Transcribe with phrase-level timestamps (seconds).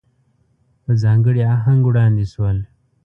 [0.83, 2.57] په ځانګړي آهنګ وړاندې شول.